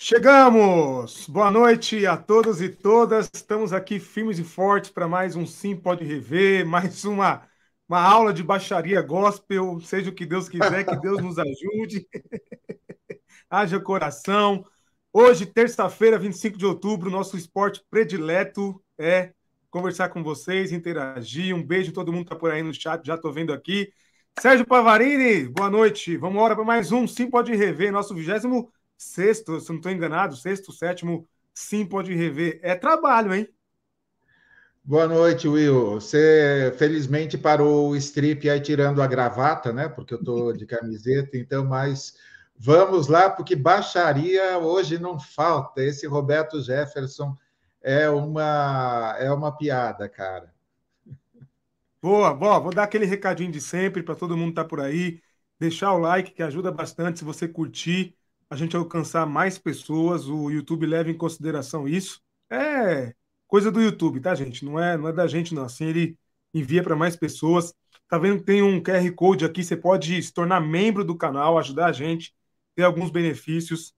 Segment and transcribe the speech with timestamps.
[0.00, 1.26] Chegamos!
[1.28, 3.28] Boa noite a todos e todas.
[3.34, 7.42] Estamos aqui firmes e fortes para mais um Sim Pode Rever, mais uma,
[7.88, 9.80] uma aula de baixaria gospel.
[9.80, 12.06] Seja o que Deus quiser, que Deus nos ajude.
[13.50, 14.64] Haja coração.
[15.12, 19.32] Hoje, terça-feira, 25 de outubro, nosso esporte predileto é
[19.68, 21.56] conversar com vocês, interagir.
[21.56, 23.92] Um beijo, todo mundo está por aí no chat, já estou vendo aqui.
[24.38, 26.16] Sérgio Pavarini, boa noite.
[26.16, 30.36] Vamos embora para mais um Sim Pode Rever, nosso vigésimo sexto, se não estou enganado,
[30.36, 32.58] sexto, sétimo, sim, pode rever.
[32.62, 33.48] É trabalho, hein?
[34.82, 35.94] Boa noite, Will.
[35.94, 39.88] Você felizmente parou o strip aí tirando a gravata, né?
[39.88, 42.16] Porque eu estou de camiseta, então, mas
[42.58, 45.82] vamos lá, porque baixaria hoje não falta.
[45.82, 47.36] Esse Roberto Jefferson
[47.82, 50.52] é uma é uma piada, cara.
[52.02, 52.58] Boa, boa.
[52.58, 55.20] Vou dar aquele recadinho de sempre para todo mundo estar tá por aí.
[55.60, 58.17] Deixar o like, que ajuda bastante se você curtir
[58.50, 62.20] a gente alcançar mais pessoas, o YouTube leva em consideração isso.
[62.50, 63.14] É
[63.46, 64.64] coisa do YouTube, tá, gente?
[64.64, 65.64] Não é, não é da gente, não.
[65.64, 66.18] Assim, ele
[66.54, 67.74] envia para mais pessoas.
[68.08, 71.58] Tá vendo que tem um QR Code aqui, você pode se tornar membro do canal,
[71.58, 72.34] ajudar a gente,
[72.74, 73.92] ter alguns benefícios.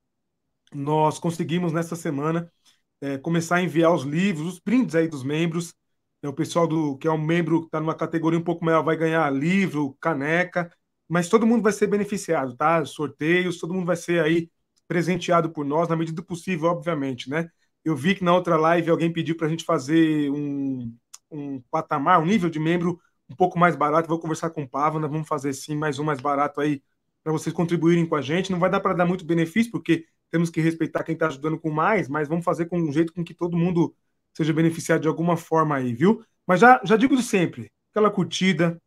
[0.73, 2.53] Nós conseguimos nessa semana
[3.01, 5.75] é, começar a enviar os livros, os prints aí dos membros.
[6.23, 8.83] É, o pessoal do que é um membro que está numa categoria um pouco maior
[8.83, 10.71] vai ganhar livro, caneca
[11.11, 12.85] mas todo mundo vai ser beneficiado, tá?
[12.85, 14.49] Sorteios, todo mundo vai ser aí
[14.87, 17.51] presenteado por nós, na medida do possível, obviamente, né?
[17.85, 20.95] Eu vi que na outra live alguém pediu para a gente fazer um,
[21.31, 24.09] um patamar, um nível de membro um pouco mais barato.
[24.09, 26.81] Vou conversar com o Pava, nós vamos fazer sim mais um mais barato aí
[27.25, 28.53] para vocês contribuírem com a gente.
[28.53, 31.71] Não vai dar para dar muito benefício, porque temos que respeitar quem está ajudando com
[31.71, 33.95] mais, mas vamos fazer com um jeito com que todo mundo
[34.33, 36.25] seja beneficiado de alguma forma aí, viu?
[36.47, 38.81] Mas já, já digo de sempre, aquela curtida,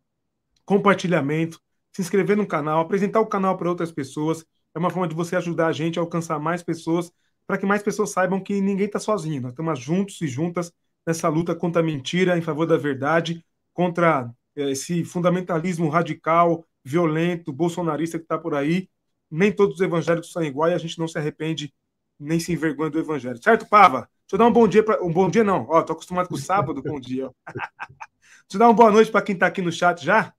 [0.66, 1.60] compartilhamento,
[1.94, 4.46] se inscrever no canal, apresentar o canal para outras pessoas.
[4.74, 7.12] É uma forma de você ajudar a gente a alcançar mais pessoas,
[7.46, 9.42] para que mais pessoas saibam que ninguém está sozinho.
[9.42, 10.74] Nós estamos juntos e juntas
[11.06, 17.54] nessa luta contra a mentira, em favor da verdade, contra eh, esse fundamentalismo radical, violento,
[17.54, 18.90] bolsonarista que está por aí.
[19.30, 21.74] Nem todos os evangélicos são iguais e a gente não se arrepende
[22.20, 23.42] nem se envergonha do evangelho.
[23.42, 24.10] Certo, Pava?
[24.22, 25.04] Deixa eu dar um bom dia para.
[25.04, 25.68] Um bom dia, não.
[25.70, 27.30] Ó, tô acostumado com o sábado, bom dia.
[27.48, 30.34] Deixa eu dar uma boa noite para quem está aqui no chat já.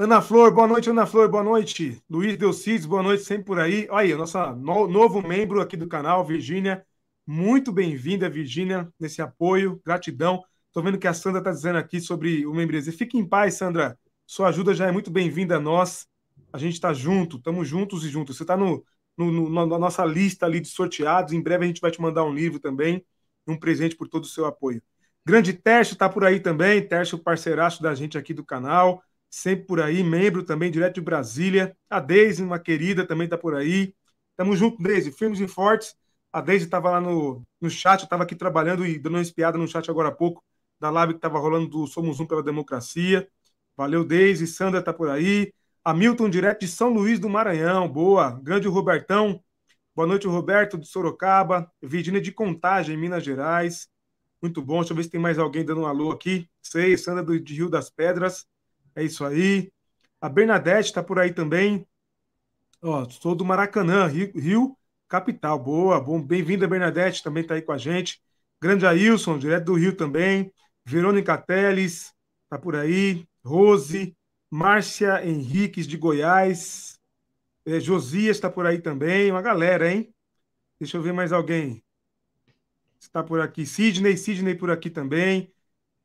[0.00, 2.02] Ana Flor, boa noite, Ana Flor, boa noite.
[2.08, 3.86] Luiz Delcides, boa noite, sempre por aí.
[3.90, 6.82] Olha aí, nossa no, novo membro aqui do canal, Virgínia.
[7.26, 9.78] Muito bem-vinda, Virgínia, nesse apoio.
[9.84, 10.42] Gratidão.
[10.68, 12.90] Estou vendo que a Sandra está dizendo aqui sobre o membresia.
[12.94, 13.98] Fique em paz, Sandra.
[14.26, 16.06] Sua ajuda já é muito bem-vinda a nós.
[16.50, 18.38] A gente está junto, estamos juntos e juntos.
[18.38, 18.82] Você está no,
[19.18, 21.34] no, no, na nossa lista ali de sorteados.
[21.34, 23.04] Em breve a gente vai te mandar um livro também,
[23.46, 24.82] um presente por todo o seu apoio.
[25.26, 26.88] Grande Tércio está por aí também.
[26.88, 31.76] Tércio, parceiraço da gente aqui do canal sempre por aí, membro também, direto de Brasília.
[31.88, 33.94] A Deise, uma querida, também está por aí.
[34.36, 35.94] Tamo junto, Deise, firmes e fortes.
[36.32, 39.58] A Deise estava lá no, no chat, eu estava aqui trabalhando e dando uma espiada
[39.58, 40.44] no chat agora há pouco,
[40.80, 43.28] da live que estava rolando do Somos Um pela Democracia.
[43.76, 44.46] Valeu, Deise.
[44.46, 45.52] Sandra está por aí.
[45.84, 47.88] Hamilton, direto de São Luís do Maranhão.
[47.88, 48.38] Boa.
[48.42, 49.42] Grande Robertão.
[49.94, 51.70] Boa noite, Roberto, de Sorocaba.
[51.82, 53.88] Virgínia de Contagem, Minas Gerais.
[54.42, 54.78] Muito bom.
[54.80, 56.48] Deixa eu ver se tem mais alguém dando um alô aqui.
[56.62, 58.46] Sei, Sandra do, de Rio das Pedras.
[58.94, 59.70] É isso aí.
[60.20, 61.86] A Bernadette está por aí também.
[62.82, 64.76] Ó, sou do Maracanã, Rio, Rio
[65.08, 65.58] capital.
[65.58, 66.22] Boa, bom.
[66.22, 68.22] Bem-vinda, Bernadette, também está aí com a gente.
[68.60, 70.52] Grande Ailson, direto do Rio também.
[70.84, 72.14] Verônica Teles,
[72.44, 73.26] está por aí.
[73.44, 74.16] Rose,
[74.50, 76.98] Márcia Henriques de Goiás.
[77.66, 79.30] É, Josias está por aí também.
[79.30, 80.14] Uma galera, hein?
[80.78, 81.82] Deixa eu ver mais alguém.
[83.00, 83.66] Está por aqui.
[83.66, 85.52] Sidney, Sidney por aqui também.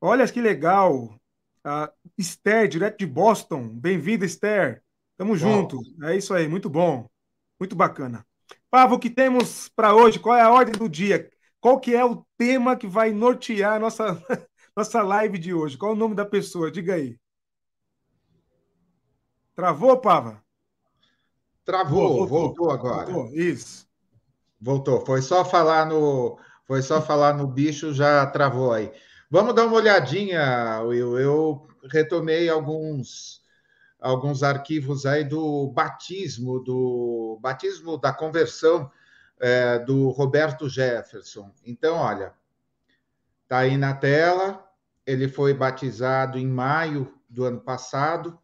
[0.02, 1.20] Olha que legal.
[1.66, 3.68] Uh, Esther, direto de Boston.
[3.68, 4.84] Bem-vinda, Esther.
[5.18, 5.80] Tamo junto.
[6.04, 7.10] É isso aí, muito bom.
[7.60, 8.24] Muito bacana.
[8.70, 10.20] Pavo, o que temos para hoje?
[10.20, 11.28] Qual é a ordem do dia?
[11.60, 14.06] Qual que é o tema que vai nortear a nossa,
[14.78, 15.76] nossa live de hoje?
[15.76, 16.70] Qual é o nome da pessoa?
[16.70, 17.18] Diga aí.
[19.56, 20.44] Travou, Pava?
[21.64, 23.12] Travou, voltou, voltou agora.
[23.12, 23.88] Voltou, isso.
[24.62, 25.04] Voltou.
[25.04, 28.92] Foi só falar no, foi só falar no bicho, já travou aí.
[29.30, 31.18] Vamos dar uma olhadinha, Will.
[31.18, 33.44] Eu retomei alguns
[34.00, 38.92] alguns arquivos aí do batismo, do batismo da conversão
[39.40, 41.52] é, do Roberto Jefferson.
[41.66, 42.34] Então, olha,
[43.48, 44.64] tá aí na tela.
[45.08, 48.38] Ele foi batizado em maio do ano passado.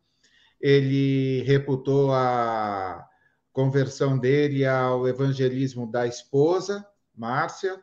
[0.59, 3.07] Ele reputou a
[3.53, 6.83] conversão dele ao evangelismo da esposa,
[7.15, 7.79] Márcia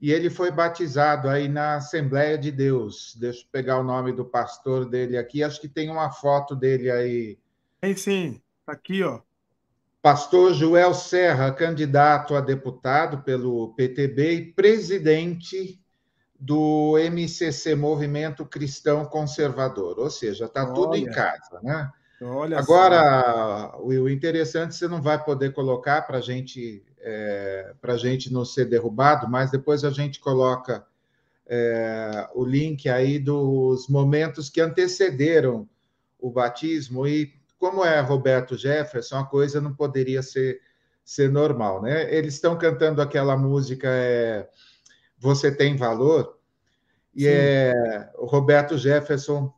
[0.00, 3.16] e ele foi batizado aí na Assembleia de Deus.
[3.18, 5.42] Deixa eu pegar o nome do pastor dele aqui.
[5.42, 7.38] Acho que tem uma foto dele aí.
[7.80, 9.20] Tem sim, tá aqui, ó.
[10.00, 15.80] Pastor Joel Serra, candidato a deputado pelo PTB e presidente
[16.38, 21.90] do MCC, Movimento Cristão Conservador, ou seja, está tudo em casa, né?
[22.20, 28.44] Olha Agora, o interessante você não vai poder colocar para gente, é, a gente não
[28.44, 30.84] ser derrubado, mas depois a gente coloca
[31.46, 35.68] é, o link aí dos momentos que antecederam
[36.18, 40.60] o batismo e como é Roberto Jefferson, a coisa não poderia ser,
[41.04, 42.12] ser normal, né?
[42.14, 44.48] Eles estão cantando aquela música é,
[45.18, 46.38] Você Tem Valor,
[47.14, 47.28] e Sim.
[47.30, 49.52] é o Roberto Jefferson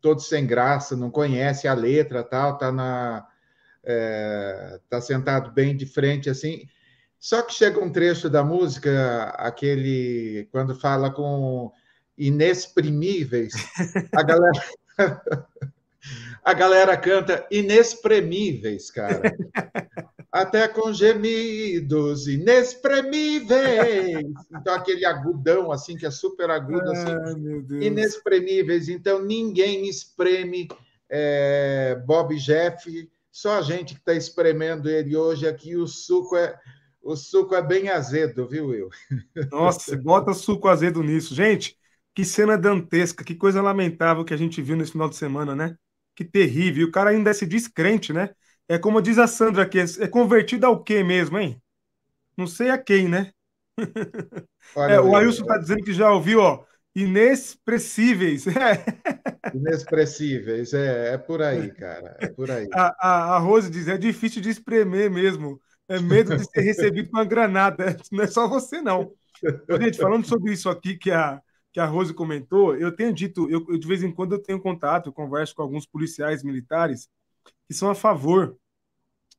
[0.00, 3.26] todo sem graça, não conhece a letra, tal, tá na
[3.84, 6.66] é, tá sentado bem de frente assim.
[7.18, 11.72] Só que chega um trecho da música, aquele quando fala com
[12.16, 13.52] inexprimíveis,
[14.14, 14.62] a galera
[16.44, 19.22] a galera canta inexprimíveis, cara.
[20.38, 24.24] Até com gemidos inexprimíveis.
[24.54, 27.10] Então, aquele agudão, assim, que é super agudo, assim,
[27.80, 28.88] inexprimíveis.
[28.88, 30.68] Então, ninguém espreme
[31.10, 35.76] é, Bob Jeff, só a gente que está espremendo ele hoje aqui.
[35.76, 36.56] O suco é.
[37.02, 38.90] O suco é bem azedo, viu, Will?
[39.50, 41.34] Nossa, bota suco azedo nisso.
[41.34, 41.76] Gente,
[42.14, 45.76] que cena dantesca, que coisa lamentável que a gente viu nesse final de semana, né?
[46.14, 46.82] Que terrível.
[46.82, 48.30] E o cara ainda se descrente, né?
[48.68, 51.60] É como diz a Sandra aqui, é convertido ao quê mesmo, hein?
[52.36, 53.32] Não sei a quem, né?
[54.76, 58.44] Olha, é, o Ailson está dizendo que já ouviu, ó, inexpressíveis.
[59.54, 62.68] Inexpressíveis, é, é por aí, cara, é por aí.
[62.74, 67.08] A, a, a Rose diz, é difícil de espremer mesmo, é medo de ser recebido
[67.08, 69.12] com uma granada, não é só você, não.
[69.80, 71.40] Gente, falando sobre isso aqui que a,
[71.72, 74.60] que a Rose comentou, eu tenho dito, eu, eu, de vez em quando eu tenho
[74.60, 77.08] contato, eu converso com alguns policiais militares
[77.68, 78.56] que são a favor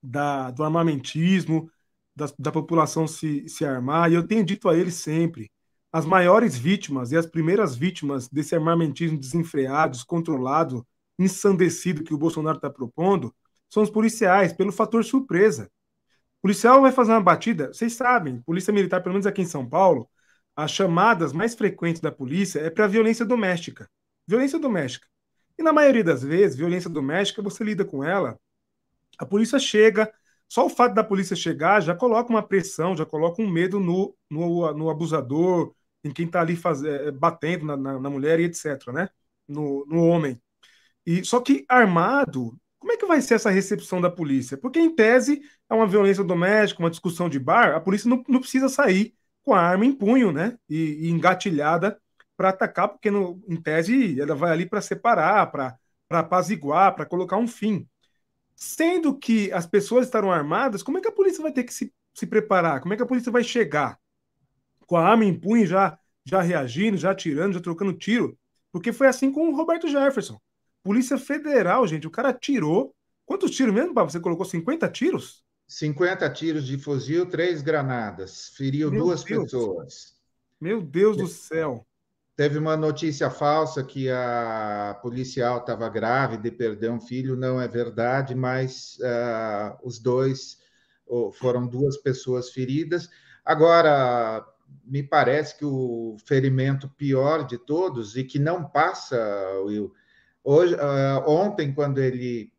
[0.02, 1.70] da, do armamentismo,
[2.16, 5.52] da, da população se, se armar, e eu tenho dito a eles sempre,
[5.92, 10.86] as maiores vítimas e as primeiras vítimas desse armamentismo desenfreado, descontrolado,
[11.18, 13.34] ensandecido que o Bolsonaro está propondo,
[13.70, 15.70] são os policiais, pelo fator surpresa.
[16.40, 19.68] O policial vai fazer uma batida, vocês sabem, polícia militar, pelo menos aqui em São
[19.68, 20.10] Paulo,
[20.56, 23.90] as chamadas mais frequentes da polícia é para violência doméstica.
[24.28, 25.09] Violência doméstica.
[25.60, 28.40] E na maioria das vezes, violência doméstica, você lida com ela,
[29.18, 30.10] a polícia chega,
[30.48, 34.16] só o fato da polícia chegar já coloca uma pressão, já coloca um medo no,
[34.30, 38.46] no, no abusador, em quem está ali faz, é, batendo na, na, na, mulher e
[38.46, 39.10] etc., né?
[39.46, 40.42] No, no homem.
[41.06, 44.58] E Só que armado, como é que vai ser essa recepção da polícia?
[44.58, 48.40] Porque, em tese, é uma violência doméstica, uma discussão de bar, a polícia não, não
[48.40, 49.14] precisa sair
[49.44, 50.58] com a arma em punho, né?
[50.70, 52.00] E, e engatilhada
[52.40, 55.78] para atacar, porque no, em tese ela vai ali para separar, para
[56.10, 57.86] apaziguar, para colocar um fim.
[58.56, 61.94] Sendo que as pessoas estarão armadas, como é que a polícia vai ter que se,
[62.14, 62.82] se preparar?
[62.82, 64.00] Como é que a polícia vai chegar?
[64.88, 68.40] Com a arma em punho, já, já reagindo, já atirando, já trocando tiro?
[68.72, 70.40] Porque foi assim com o Roberto Jefferson.
[70.82, 72.96] Polícia Federal, gente, o cara tirou.
[73.26, 75.44] Quantos tiros mesmo, Você colocou 50 tiros?
[75.68, 78.50] 50 tiros de fuzil, três granadas.
[78.56, 79.52] Feriu Meu duas Deus.
[79.52, 80.20] pessoas.
[80.62, 81.86] Meu Deus do céu.
[82.40, 87.36] Teve uma notícia falsa que a policial estava grávida e perdeu um filho.
[87.36, 90.58] Não é verdade, mas uh, os dois
[91.34, 93.10] foram duas pessoas feridas.
[93.44, 94.46] Agora,
[94.86, 99.20] me parece que o ferimento pior de todos e que não passa,
[99.66, 99.92] Will.
[100.42, 102.54] Hoje, uh, ontem, quando ele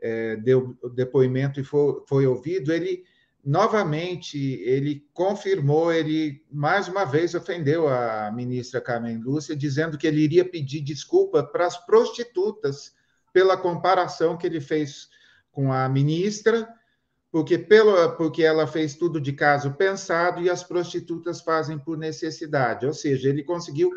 [0.00, 3.04] é, deu depoimento e foi, foi ouvido, ele
[3.46, 10.20] novamente ele confirmou, ele mais uma vez ofendeu a ministra Carmen Lúcia, dizendo que ele
[10.20, 12.92] iria pedir desculpa para as prostitutas
[13.32, 15.08] pela comparação que ele fez
[15.52, 16.68] com a ministra,
[17.30, 22.84] porque, pelo, porque ela fez tudo de caso pensado e as prostitutas fazem por necessidade.
[22.84, 23.90] Ou seja, ele conseguiu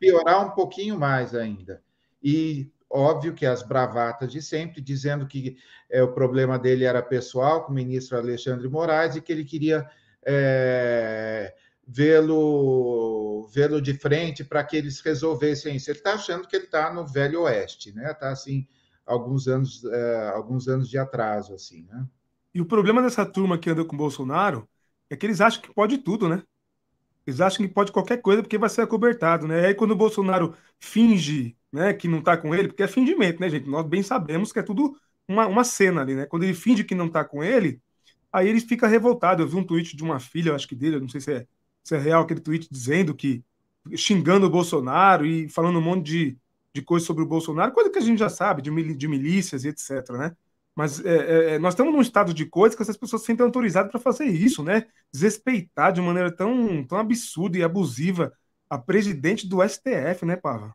[0.00, 1.82] piorar um pouquinho mais ainda.
[2.22, 5.56] E óbvio que as bravatas de sempre, dizendo que
[5.90, 9.88] é, o problema dele era pessoal com o ministro Alexandre Moraes e que ele queria
[10.24, 11.54] é,
[11.86, 15.90] vê-lo vê-lo de frente para que eles resolvessem isso.
[15.90, 18.10] Ele está achando que ele está no Velho Oeste, né?
[18.10, 18.66] Está assim
[19.04, 22.06] alguns anos é, alguns anos de atraso, assim, né?
[22.54, 24.66] E o problema dessa turma que anda com o Bolsonaro
[25.10, 26.42] é que eles acham que pode tudo, né?
[27.26, 29.62] Eles acham que pode qualquer coisa porque vai ser acobertado, né?
[29.62, 33.40] E aí quando o Bolsonaro finge né, que não está com ele, porque é fingimento,
[33.40, 33.68] né, gente?
[33.68, 34.96] Nós bem sabemos que é tudo
[35.28, 36.26] uma, uma cena ali, né?
[36.26, 37.80] Quando ele finge que não está com ele,
[38.32, 39.42] aí ele fica revoltado.
[39.42, 41.46] Eu vi um tweet de uma filha, acho que dele, eu não sei se é,
[41.84, 43.44] se é real aquele tweet dizendo que
[43.94, 46.38] xingando o Bolsonaro e falando um monte de,
[46.72, 49.68] de coisas sobre o Bolsonaro, coisa que a gente já sabe, de, de milícias e
[49.68, 50.36] etc, né?
[50.74, 53.44] Mas é, é, é, nós estamos num estado de coisas que essas pessoas se sentem
[53.44, 54.86] autorizadas para fazer isso, né?
[55.12, 58.32] Desrespeitar de maneira tão, tão absurda e abusiva
[58.68, 60.74] a presidente do STF, né, Pava?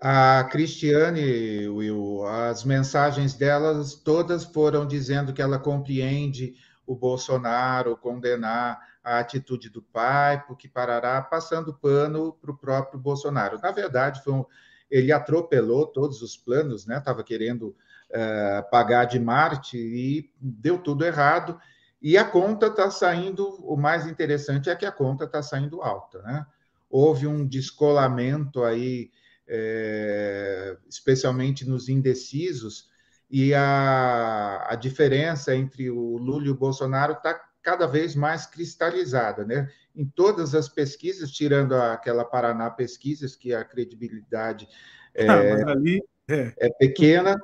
[0.00, 6.54] A Cristiane, Will, as mensagens delas todas foram dizendo que ela compreende
[6.86, 13.58] o Bolsonaro condenar a atitude do pai, porque parará passando pano para o próprio Bolsonaro.
[13.60, 14.44] Na verdade, um,
[14.90, 16.98] ele atropelou todos os planos, né?
[16.98, 17.74] Estava querendo
[18.10, 21.58] uh, pagar de Marte e deu tudo errado.
[22.00, 23.48] E a conta está saindo.
[23.64, 26.46] O mais interessante é que a conta está saindo alta, né?
[26.88, 29.10] Houve um descolamento aí,
[29.48, 32.88] é, especialmente nos indecisos,
[33.30, 39.44] e a, a diferença entre o Lula e o Bolsonaro está cada vez mais cristalizada,
[39.44, 39.70] né?
[39.94, 44.66] Em todas as pesquisas, tirando aquela Paraná Pesquisas, que a credibilidade
[45.14, 46.54] é, ah, ali, é.
[46.58, 47.36] é pequena,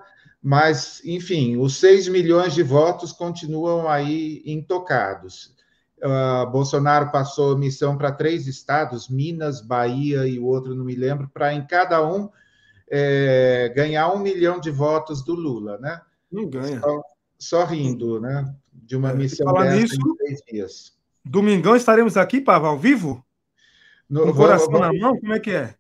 [0.43, 5.54] mas, enfim, os 6 milhões de votos continuam aí intocados.
[6.05, 11.31] Uh, Bolsonaro passou missão para três estados, Minas, Bahia e o outro não me lembro,
[11.33, 12.29] para em cada um
[12.91, 16.01] é, ganhar um milhão de votos do Lula, né?
[16.31, 16.79] Não ganha.
[16.81, 17.03] Só,
[17.39, 18.55] só rindo, né?
[18.73, 20.93] De uma é, missão dessa nisso, em três dias.
[21.25, 23.25] Domingão estaremos aqui, Pava, ao vivo?
[24.09, 25.75] No, Com coração vamos, na mão, como é que é?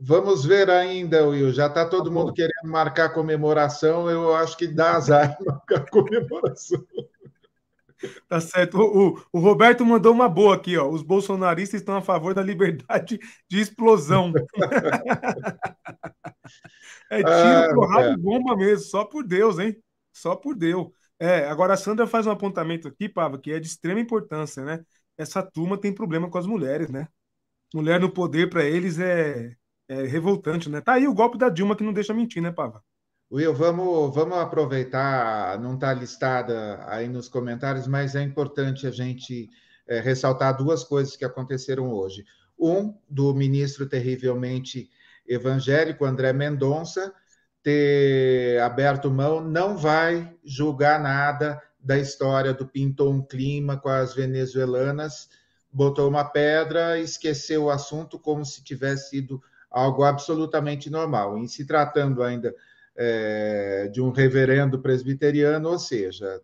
[0.00, 1.52] Vamos ver ainda, Will.
[1.52, 4.10] Já está todo tá mundo querendo marcar comemoração.
[4.10, 6.84] Eu acho que dá azar marcar comemoração.
[8.28, 8.78] Tá certo.
[8.78, 10.88] O, o, o, Roberto mandou uma boa aqui, ó.
[10.88, 14.32] Os bolsonaristas estão a favor da liberdade de explosão.
[17.10, 19.76] é tiro, ah, porrada e bomba mesmo, só por Deus, hein?
[20.12, 20.88] Só por Deus.
[21.18, 24.84] É, agora a Sandra faz um apontamento aqui, Pava, que é de extrema importância, né?
[25.16, 27.08] Essa turma tem problema com as mulheres, né?
[27.74, 29.56] Mulher no poder para eles é,
[29.88, 30.80] é revoltante, né?
[30.80, 32.82] Tá aí o golpe da Dilma que não deixa mentir, né, Pava?
[33.30, 39.50] Will, vamos, vamos aproveitar, não está listada aí nos comentários, mas é importante a gente
[39.88, 42.24] é, ressaltar duas coisas que aconteceram hoje.
[42.56, 44.88] Um, do ministro terrivelmente
[45.26, 47.12] evangélico, André Mendonça,
[47.64, 54.14] ter aberto mão, não vai julgar nada da história do pintou um clima com as
[54.14, 55.28] venezuelanas,
[55.72, 61.36] botou uma pedra, esqueceu o assunto como se tivesse sido algo absolutamente normal.
[61.36, 62.54] Em se tratando ainda
[62.96, 66.40] é, de um reverendo presbiteriano, ou seja,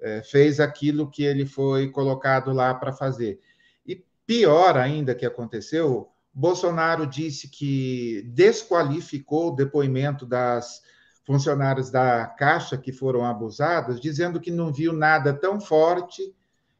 [0.00, 3.40] é, fez aquilo que ele foi colocado lá para fazer.
[3.86, 10.82] E pior ainda que aconteceu, Bolsonaro disse que desqualificou o depoimento das
[11.24, 16.34] funcionárias da Caixa que foram abusadas, dizendo que não viu nada tão forte,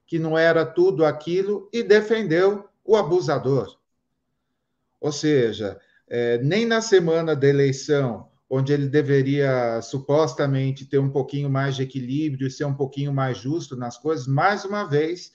[0.06, 3.78] que não era tudo aquilo, e defendeu o abusador.
[5.00, 11.48] Ou seja, é, nem na semana da eleição onde ele deveria supostamente ter um pouquinho
[11.50, 15.32] mais de equilíbrio e ser um pouquinho mais justo nas coisas, mais uma vez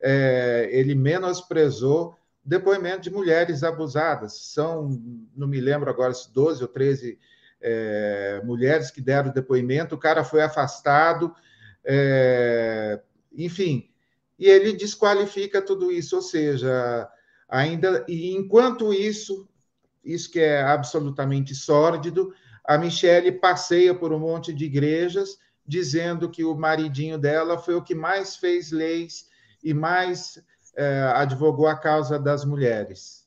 [0.00, 4.52] é, ele menosprezou depoimento de mulheres abusadas.
[4.52, 5.00] São,
[5.36, 7.18] não me lembro agora, 12 ou 13
[7.60, 11.34] é, mulheres que deram depoimento, o cara foi afastado,
[11.84, 13.00] é,
[13.32, 13.90] enfim,
[14.38, 17.08] e ele desqualifica tudo isso, ou seja,
[17.48, 19.48] ainda, e enquanto isso,
[20.04, 22.32] isso que é absolutamente sórdido,
[22.68, 27.82] a Michelle passeia por um monte de igrejas dizendo que o maridinho dela foi o
[27.82, 29.26] que mais fez leis
[29.64, 30.38] e mais
[30.76, 33.26] é, advogou a causa das mulheres.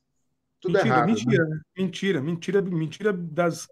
[0.59, 1.07] Tudo mentira, errado.
[1.07, 1.59] Mentira, né?
[1.75, 3.67] mentira, mentira, mentira das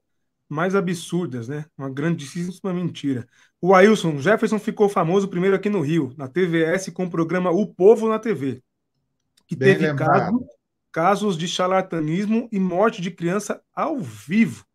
[0.50, 1.66] mais absurdas, né?
[1.78, 3.28] Uma grandíssima mentira.
[3.62, 7.68] O Ailson Jefferson ficou famoso primeiro aqui no Rio, na TVS, com o programa O
[7.68, 8.64] Povo na TV,
[9.46, 10.44] que Bem teve caso,
[10.92, 14.66] casos de charlatanismo e morte de criança ao vivo.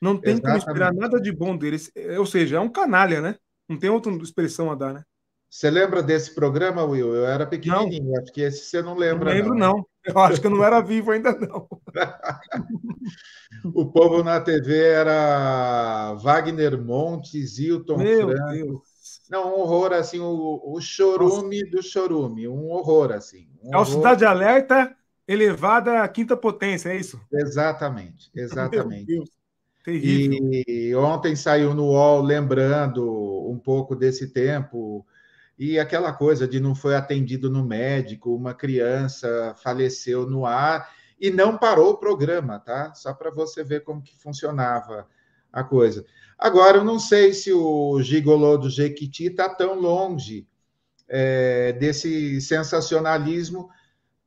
[0.00, 0.64] Não tem Exatamente.
[0.64, 1.90] como esperar nada de bom deles.
[1.94, 3.36] É, ou seja, é um canalha, né?
[3.68, 5.02] Não tem outra expressão a dar, né?
[5.48, 7.14] Você lembra desse programa, Will?
[7.14, 8.20] Eu era pequenininho, não.
[8.20, 9.30] acho que esse você não lembra.
[9.30, 9.76] Não lembro, não.
[9.76, 9.86] não.
[10.04, 11.66] Eu acho que eu não era vivo ainda, não.
[13.74, 18.52] o povo na TV era Wagner Montes, Hilton Meu Franco.
[18.52, 18.96] Deus.
[19.30, 21.70] Não, um horror, assim, o, o chorume Nossa.
[21.76, 23.48] do chorume, um horror, assim.
[23.62, 24.94] Um é o Cidade Alerta
[25.26, 27.20] elevada à quinta potência, é isso?
[27.32, 29.22] Exatamente, exatamente.
[29.86, 30.64] Terrível.
[30.66, 35.06] E ontem saiu no UOL lembrando um pouco desse tempo
[35.56, 41.30] e aquela coisa de não foi atendido no médico, uma criança faleceu no ar e
[41.30, 42.92] não parou o programa, tá?
[42.94, 45.06] Só para você ver como que funcionava
[45.52, 46.04] a coisa.
[46.36, 50.48] Agora, eu não sei se o gigolô do Jequiti está tão longe
[51.08, 53.70] é, desse sensacionalismo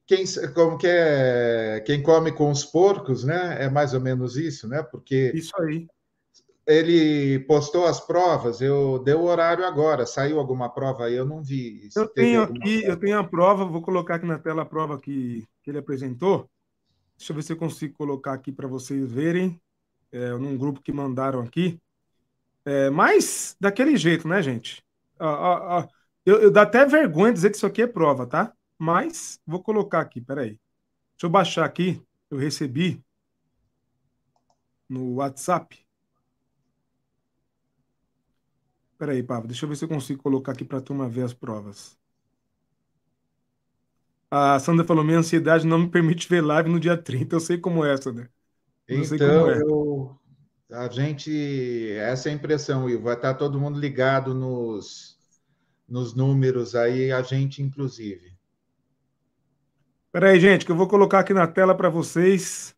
[0.09, 0.23] quem,
[0.55, 3.63] como que é, quem come com os porcos, né?
[3.63, 4.81] É mais ou menos isso, né?
[4.81, 5.85] Porque isso aí.
[6.65, 10.07] ele postou as provas, eu dei o horário agora.
[10.07, 11.13] Saiu alguma prova aí?
[11.13, 11.87] Eu não vi.
[11.95, 12.87] eu tenho aqui, prova.
[12.87, 16.49] eu tenho a prova, vou colocar aqui na tela a prova que, que ele apresentou.
[17.15, 19.61] Deixa eu ver se eu consigo colocar aqui para vocês verem,
[20.11, 21.79] é, num grupo que mandaram aqui.
[22.65, 24.81] É, mas daquele jeito, né, gente?
[25.19, 25.87] Ah, ah,
[26.25, 28.51] eu, eu dá até vergonha dizer que isso aqui é prova, tá?
[28.79, 30.51] Mas vou colocar aqui, peraí.
[31.11, 32.01] Deixa eu baixar aqui.
[32.31, 33.03] Eu recebi
[34.87, 35.85] no WhatsApp.
[38.97, 41.33] Peraí, Pablo, deixa eu ver se eu consigo colocar aqui para a turma ver as
[41.33, 41.99] provas.
[44.31, 47.35] A Sandra falou: minha ansiedade não me permite ver live no dia 30.
[47.35, 48.31] Eu sei como é, Sandra.
[48.87, 49.61] Eu então, é.
[49.61, 50.17] eu,
[50.71, 51.91] a gente.
[51.97, 53.03] Essa é a impressão, Ivo.
[53.03, 55.19] Vai estar todo mundo ligado nos,
[55.87, 58.38] nos números aí, a gente inclusive.
[60.19, 62.75] Peraí, gente, que eu vou colocar aqui na tela para vocês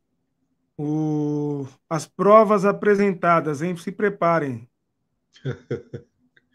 [0.78, 1.66] o...
[1.90, 3.76] as provas apresentadas, hein?
[3.76, 4.70] Se preparem.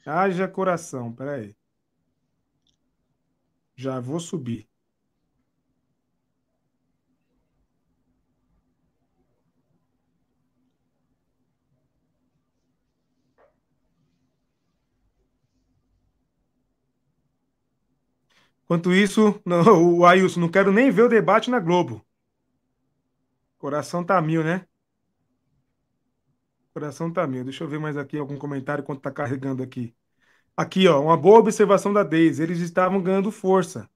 [0.06, 1.56] Haja coração, peraí.
[3.74, 4.68] Já vou subir.
[18.66, 19.62] Enquanto isso, não,
[19.98, 22.04] o Ailson, não quero nem ver o debate na Globo.
[23.56, 24.66] Coração tá mil, né?
[26.74, 27.44] Coração tá mil.
[27.44, 29.94] Deixa eu ver mais aqui algum comentário enquanto tá carregando aqui.
[30.56, 32.42] Aqui, ó, uma boa observação da Deise.
[32.42, 33.88] Eles estavam ganhando força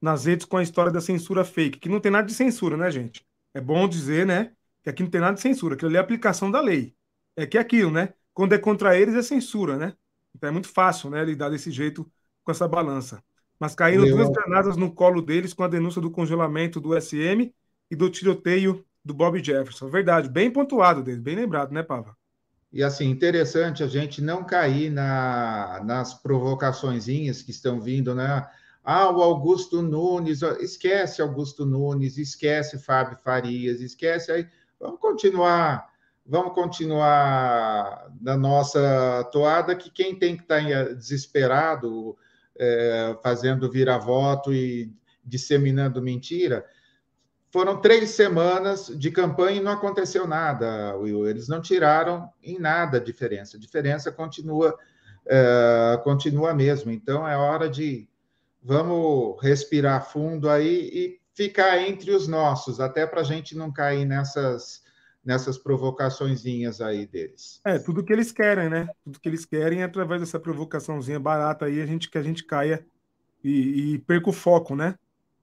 [0.00, 2.90] nas redes com a história da censura fake, que não tem nada de censura, né,
[2.90, 3.26] gente?
[3.54, 4.52] É bom dizer, né,
[4.82, 6.94] que aqui não tem nada de censura, aquilo ali é aplicação da lei.
[7.34, 8.14] É que é aquilo, né?
[8.32, 9.94] Quando é contra eles é censura, né?
[10.34, 12.10] Então é muito fácil, né, lidar desse jeito
[12.44, 13.22] com essa balança.
[13.58, 17.52] Mas caíram duas granadas no colo deles com a denúncia do congelamento do SM
[17.90, 19.88] e do tiroteio do Bob Jefferson.
[19.88, 22.16] Verdade, bem pontuado dele, bem lembrado, né, Pava?
[22.72, 28.46] E assim, interessante a gente não cair na, nas provocaçõezinhas que estão vindo, né?
[28.84, 34.46] Ah, o Augusto Nunes, esquece Augusto Nunes, esquece Fábio Farias, esquece aí.
[34.78, 35.88] Vamos continuar,
[36.24, 42.16] vamos continuar na nossa toada que quem tem que estar tá desesperado,
[42.58, 44.92] é, fazendo vira-voto e
[45.24, 46.64] disseminando mentira,
[47.50, 51.26] foram três semanas de campanha e não aconteceu nada, Will.
[51.26, 53.56] Eles não tiraram em nada a diferença.
[53.56, 54.76] A diferença continua,
[55.26, 56.90] é, continua mesmo.
[56.90, 58.08] Então é hora de
[58.62, 64.04] vamos respirar fundo aí e ficar entre os nossos, até para a gente não cair
[64.04, 64.82] nessas
[65.26, 67.60] nessas provocaçõezinhas aí deles.
[67.64, 68.88] É, tudo que eles querem, né?
[69.04, 72.44] Tudo que eles querem é através dessa provocaçãozinha barata aí, a gente que a gente
[72.44, 72.86] caia
[73.42, 74.94] e, e perca o foco, né?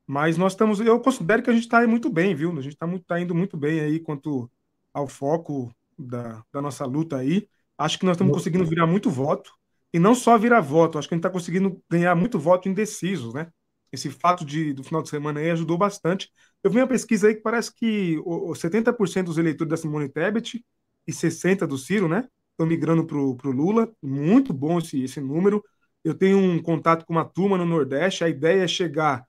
[0.08, 2.52] Mas nós estamos, eu considero que a gente está muito bem, viu?
[2.58, 4.50] A gente está tá indo muito bem aí quanto
[4.94, 7.48] ao foco da, da nossa luta aí.
[7.78, 9.52] Acho que nós estamos conseguindo virar muito voto.
[9.94, 13.32] E não só virar voto, acho que a gente está conseguindo ganhar muito voto indeciso,
[13.34, 13.48] né?
[13.94, 16.30] Esse fato de, do final de semana aí ajudou bastante.
[16.64, 20.10] Eu vi uma pesquisa aí que parece que o, o 70% dos eleitores da Simone
[20.10, 20.66] Tebet
[21.08, 22.28] e 60% do Ciro, né?
[22.52, 23.92] Estão migrando para o Lula.
[24.02, 25.64] Muito bom esse, esse número.
[26.04, 28.24] Eu tenho um contato com uma turma no Nordeste.
[28.24, 29.26] A ideia é chegar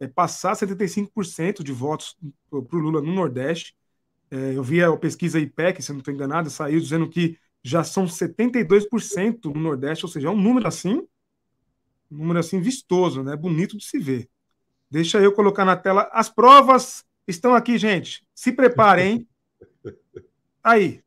[0.00, 2.16] é, passar 75% de votos
[2.50, 3.74] para o Lula no Nordeste.
[4.30, 8.06] É, eu vi a pesquisa IPEC, se não estou enganado, saiu dizendo que já são
[8.06, 11.06] 72% no Nordeste, ou seja, é um número assim,
[12.10, 13.36] um número assim vistoso, né?
[13.36, 14.28] Bonito de se ver.
[14.90, 16.08] Deixa eu colocar na tela.
[16.12, 18.26] As provas estão aqui, gente.
[18.34, 19.28] Se preparem.
[20.64, 21.02] Aí.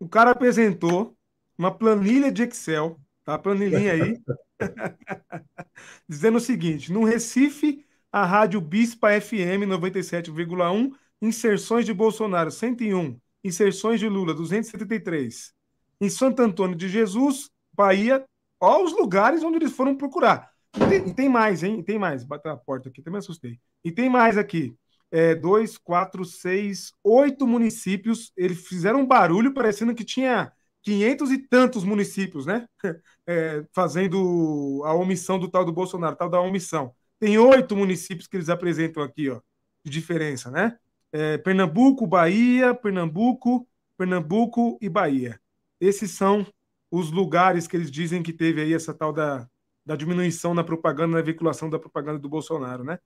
[0.00, 1.16] O cara apresentou
[1.56, 3.34] uma planilha de Excel, tá?
[3.34, 4.20] A planilhinha aí.
[6.08, 13.98] dizendo o seguinte: no Recife, a Rádio Bispa FM 97,1, inserções de Bolsonaro 101, inserções
[13.98, 15.52] de Lula 273.
[16.00, 18.24] Em Santo Antônio de Jesus, Bahia,
[18.60, 20.50] ó os lugares onde eles foram procurar.
[20.76, 21.80] E tem, e tem mais, hein?
[21.80, 22.24] E tem mais.
[22.24, 23.58] Bateu a porta aqui, também assustei.
[23.84, 24.76] E tem mais aqui.
[25.10, 28.32] É, dois, quatro, seis, oito municípios.
[28.36, 32.66] Eles fizeram um barulho parecendo que tinha 500 e tantos municípios, né?
[33.30, 36.94] É, fazendo a omissão do tal do Bolsonaro, tal da omissão.
[37.20, 39.38] Tem oito municípios que eles apresentam aqui, ó,
[39.84, 40.78] de diferença, né?
[41.12, 43.68] É, Pernambuco, Bahia, Pernambuco,
[43.98, 45.38] Pernambuco e Bahia.
[45.78, 46.46] Esses são
[46.90, 49.46] os lugares que eles dizem que teve aí essa tal da,
[49.84, 52.98] da diminuição na propaganda, na veiculação da propaganda do Bolsonaro, né?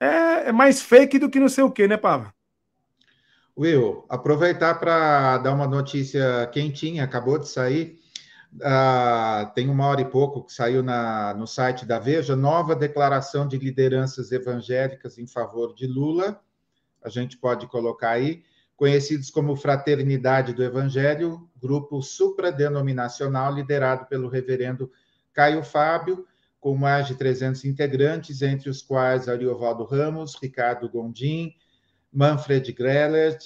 [0.00, 2.34] É, é mais fake do que não sei o quê, né, Pava?
[3.58, 7.98] Will, aproveitar para dar uma notícia quentinha, acabou de sair.
[8.54, 13.48] Uh, tem uma hora e pouco que saiu na, no site da Veja, nova declaração
[13.48, 16.40] de lideranças evangélicas em favor de Lula.
[17.02, 18.44] A gente pode colocar aí.
[18.76, 24.90] Conhecidos como Fraternidade do Evangelho, grupo supradenominacional liderado pelo reverendo
[25.32, 26.26] Caio Fábio,
[26.60, 31.54] com mais de 300 integrantes, entre os quais Ariovaldo Ramos, Ricardo Gondim,
[32.12, 33.38] Manfred Grellert,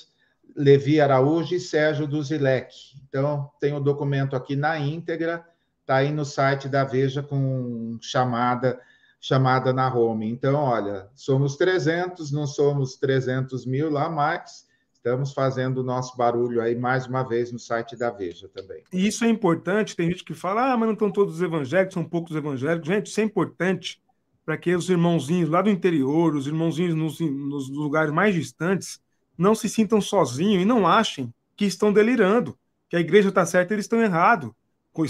[0.57, 2.75] Levi Araújo e Sérgio Duzilek.
[3.09, 5.45] Então, tem o documento aqui na íntegra,
[5.81, 8.81] está aí no site da Veja com chamada
[9.21, 10.31] chamada na home.
[10.31, 14.67] Então, olha, somos 300, não somos 300 mil lá, mas
[15.01, 18.85] estamos fazendo o nosso barulho aí mais uma vez no site da Veja também.
[18.93, 21.95] E isso é importante, tem gente que fala, ah, mas não estão todos os evangélicos,
[21.95, 22.87] são poucos evangélicos.
[22.87, 24.01] Gente, isso é importante
[24.45, 29.01] para que os irmãozinhos lá do interior, os irmãozinhos nos, nos lugares mais distantes,
[29.39, 32.57] não se sintam sozinhos e não achem que estão delirando,
[32.89, 34.51] que a igreja está certa e eles estão errados,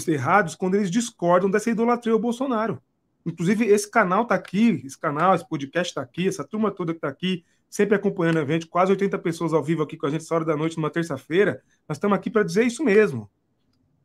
[0.07, 2.81] errados quando eles discordam dessa idolatria ao Bolsonaro.
[3.25, 6.97] Inclusive, esse canal está aqui, esse canal, esse podcast está aqui, essa turma toda que
[6.97, 10.23] está aqui, sempre acompanhando o evento, quase 80 pessoas ao vivo aqui com a gente
[10.23, 11.61] essa hora da noite, numa terça-feira.
[11.87, 13.31] Nós estamos aqui para dizer isso mesmo.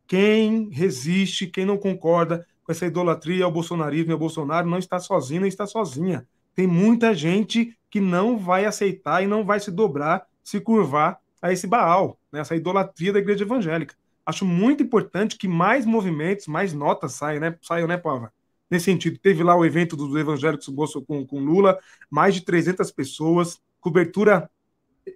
[0.07, 4.99] Quem resiste, quem não concorda com essa idolatria ao bolsonarismo e ao Bolsonaro não está
[4.99, 6.25] sozinho, nem está sozinha.
[6.55, 11.51] Tem muita gente que não vai aceitar e não vai se dobrar, se curvar a
[11.51, 13.95] esse Baal, né, essa idolatria da igreja evangélica.
[14.25, 18.31] Acho muito importante que mais movimentos, mais notas saiam, né, saiam, né, Pava?
[18.69, 19.17] Nesse sentido.
[19.19, 20.67] Teve lá o evento dos evangélicos
[21.07, 21.77] com, com Lula,
[22.09, 24.49] mais de 300 pessoas, cobertura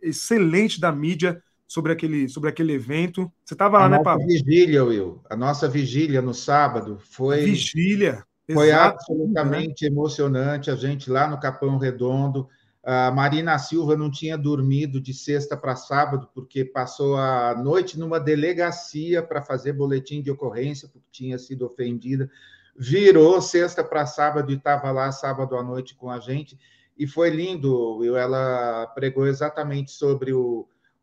[0.02, 3.32] excelente da mídia sobre aquele, sobre aquele evento.
[3.44, 4.26] Você estava lá, a né, Pablo?
[4.26, 5.22] vigília, Will.
[5.30, 7.46] A nossa vigília no sábado foi.
[7.46, 8.26] Vigília.
[8.52, 9.90] Foi absolutamente né?
[9.90, 10.70] emocionante.
[10.70, 12.48] A gente lá no Capão Redondo.
[12.84, 18.20] A Marina Silva não tinha dormido de sexta para sábado, porque passou a noite numa
[18.20, 22.30] delegacia para fazer boletim de ocorrência, porque tinha sido ofendida
[22.78, 26.58] virou sexta para sábado e estava lá sábado à noite com a gente.
[26.98, 28.18] E foi lindo, Will.
[28.18, 30.34] Ela pregou exatamente sobre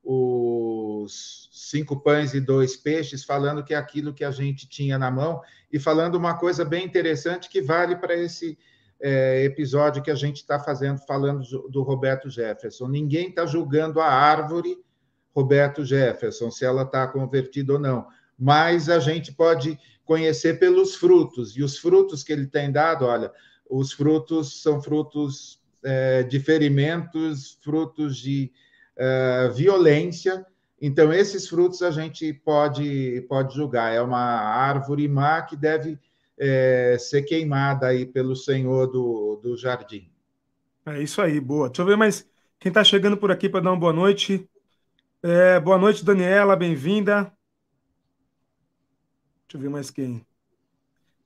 [0.04, 5.10] os cinco pães e dois peixes, falando que é aquilo que a gente tinha na
[5.10, 5.40] mão
[5.72, 8.58] e falando uma coisa bem interessante que vale para esse
[9.00, 12.88] é, episódio que a gente está fazendo, falando do Roberto Jefferson.
[12.88, 14.78] Ninguém está julgando a árvore
[15.34, 18.06] Roberto Jefferson, se ela está convertida ou não,
[18.38, 21.56] mas a gente pode conhecer pelos frutos.
[21.56, 23.32] E os frutos que ele tem dado, olha,
[23.68, 28.50] os frutos são frutos é, de ferimentos, frutos de
[28.96, 30.46] é, violência.
[30.80, 33.92] Então, esses frutos a gente pode, pode julgar.
[33.92, 35.98] É uma árvore má que deve
[36.38, 40.08] é, ser queimada aí pelo Senhor do, do jardim.
[40.86, 41.68] É isso aí, boa.
[41.68, 42.26] Deixa eu ver mais
[42.58, 44.48] quem está chegando por aqui para dar uma boa noite.
[45.22, 47.30] É, boa noite, Daniela, bem-vinda.
[49.48, 50.24] Deixa eu ver mais quem.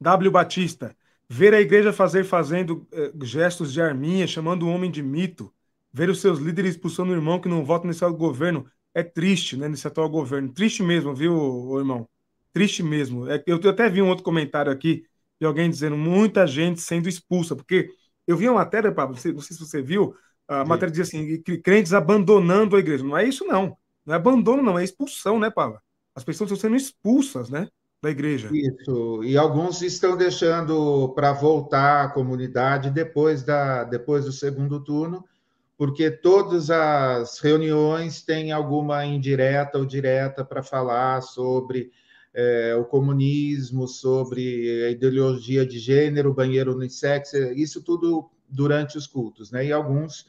[0.00, 0.30] W.
[0.30, 0.96] Batista.
[1.28, 5.52] Ver a igreja fazer fazendo eh, gestos de arminha, chamando o homem de mito.
[5.92, 8.64] Ver os seus líderes expulsando o irmão que não vota nesse governo.
[8.94, 9.68] É triste, né?
[9.68, 10.52] Nesse atual governo.
[10.52, 12.08] Triste mesmo, viu, irmão?
[12.52, 13.28] Triste mesmo.
[13.28, 15.04] É, eu até vi um outro comentário aqui
[15.40, 17.88] de alguém dizendo muita gente sendo expulsa, porque
[18.26, 20.14] eu vi uma matéria, Pablo, não sei se você viu,
[20.46, 23.02] a matéria diz assim, crentes abandonando a igreja.
[23.02, 23.76] Não é isso, não.
[24.06, 25.80] Não é abandono, não, é expulsão, né, Pablo?
[26.14, 27.68] As pessoas estão sendo expulsas, né?
[28.02, 28.50] Da igreja.
[28.52, 35.24] Isso, e alguns estão deixando para voltar à comunidade depois, da, depois do segundo turno,
[35.78, 41.92] porque todas as reuniões têm alguma indireta ou direta para falar sobre
[42.34, 49.52] é, o comunismo, sobre a ideologia de gênero, banheiro unissex, isso tudo durante os cultos,
[49.52, 49.66] né?
[49.66, 50.26] E alguns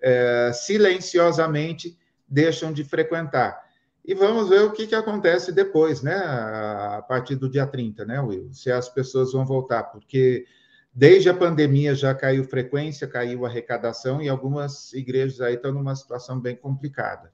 [0.00, 3.65] é, silenciosamente deixam de frequentar.
[4.06, 6.14] E vamos ver o que, que acontece depois, né?
[6.14, 8.54] A partir do dia 30, né, Will?
[8.54, 10.46] Se as pessoas vão voltar, porque
[10.94, 16.38] desde a pandemia já caiu frequência, caiu arrecadação e algumas igrejas aí estão numa situação
[16.38, 17.32] bem complicada.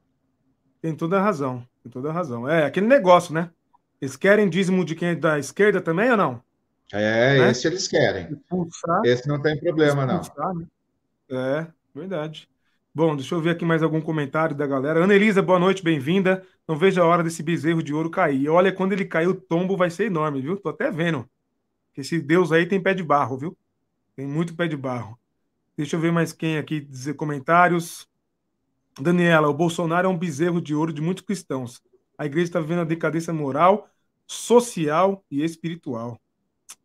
[0.81, 2.49] Tem toda a razão, tem toda a razão.
[2.49, 3.51] É aquele negócio, né?
[4.01, 6.43] Eles querem dízimo de quem é da esquerda também ou não?
[6.91, 7.51] É, né?
[7.51, 8.33] esse eles querem.
[8.33, 10.23] Expulsar, esse não tem problema, não.
[10.59, 10.67] Né?
[11.31, 12.49] É, verdade.
[12.95, 15.03] Bom, deixa eu ver aqui mais algum comentário da galera.
[15.03, 16.47] Ana Elisa, boa noite, bem-vinda.
[16.69, 18.51] Não vejo a hora desse bezerro de ouro cair.
[18.51, 20.59] Olha, quando ele cair, o tombo vai ser enorme, viu?
[20.59, 21.27] Tô até vendo.
[21.97, 23.57] Esse Deus aí tem pé de barro, viu?
[24.15, 25.19] Tem muito pé de barro.
[25.75, 28.07] Deixa eu ver mais quem aqui dizer comentários.
[29.01, 31.83] Daniela, o Bolsonaro é um bezerro de ouro de muitos cristãos.
[32.19, 33.89] A igreja está vivendo a decadência moral,
[34.27, 36.21] social e espiritual.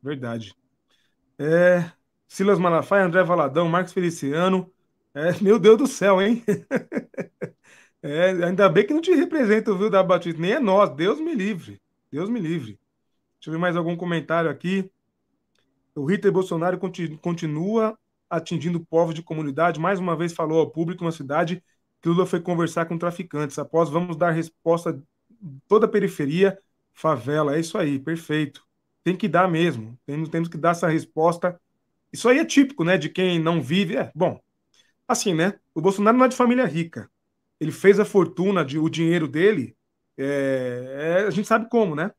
[0.01, 0.55] Verdade.
[1.37, 1.91] É,
[2.29, 4.71] Silas Malafaia, André Valadão, Marcos Feliciano,
[5.17, 6.43] é, meu Deus do céu, hein?
[8.03, 10.39] É, ainda bem que não te representa, viu, da Batista.
[10.39, 10.95] Nem é nós.
[10.95, 11.81] Deus me livre.
[12.11, 12.79] Deus me livre.
[13.39, 14.89] Deixa eu ver mais algum comentário aqui.
[15.95, 16.31] O Ritter
[17.21, 17.97] continua
[18.29, 19.79] atingindo povos de comunidade.
[19.79, 21.63] Mais uma vez falou ao público uma cidade
[22.01, 23.57] que Lula foi conversar com traficantes.
[23.57, 25.01] Após, vamos dar resposta
[25.67, 26.57] toda a periferia,
[26.93, 27.55] favela.
[27.55, 28.63] É isso aí, perfeito.
[29.03, 29.97] Tem que dar mesmo.
[30.05, 31.59] Temos, temos que dar essa resposta.
[32.13, 32.97] Isso aí é típico, né?
[32.97, 33.97] De quem não vive.
[33.97, 34.39] É, bom,
[35.07, 35.53] assim, né?
[35.73, 37.09] O Bolsonaro não é de família rica.
[37.59, 39.75] Ele fez a fortuna, de, o dinheiro dele,
[40.17, 42.11] é, é, a gente sabe como, né?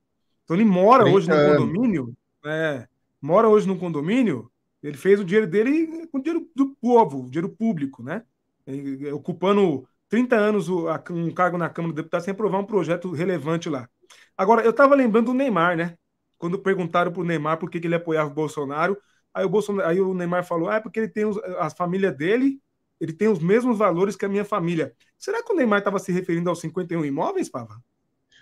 [0.44, 2.86] Então ele mora hoje no condomínio, é,
[3.20, 4.50] mora hoje no condomínio,
[4.82, 8.22] ele fez o dinheiro dele com o dinheiro do povo, o dinheiro público, né?
[8.66, 13.68] Ele, ocupando 30 anos um cargo na Câmara dos Deputados sem aprovar um projeto relevante
[13.68, 13.88] lá.
[14.36, 15.96] Agora, eu estava lembrando do Neymar, né?
[16.38, 18.96] Quando perguntaram para o Neymar por que, que, ele apoiava o Bolsonaro,
[19.34, 22.12] aí o, Bolsonaro, aí o Neymar falou: ah, é porque ele tem os, a família
[22.12, 22.60] dele,
[23.00, 24.92] ele tem os mesmos valores que a minha família.
[25.18, 27.82] Será que o Neymar estava se referindo aos 51 imóveis, Pava?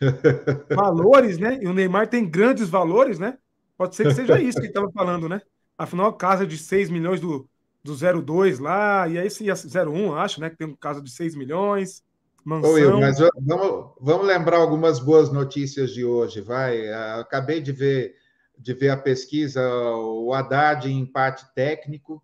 [0.74, 1.58] valores, né?
[1.62, 3.38] E o Neymar tem grandes valores, né?
[3.76, 5.40] Pode ser que seja isso que ele estava falando, né?
[5.76, 7.48] Afinal, casa de 6 milhões do,
[7.84, 10.50] do 02 lá, e aí sim, 01, acho, né?
[10.50, 12.02] Que tem um casa de 6 milhões.
[12.44, 12.72] Mansão.
[12.72, 16.88] Will, mas vamos, vamos lembrar algumas boas notícias de hoje, vai.
[17.18, 18.14] Acabei de ver,
[18.56, 22.22] de ver a pesquisa, o Haddad em empate técnico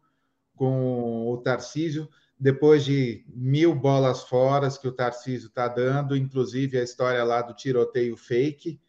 [0.54, 2.08] com o Tarcísio
[2.42, 7.54] depois de mil bolas fora que o Tarcísio está dando, inclusive a história lá do
[7.54, 8.80] tiroteio fake.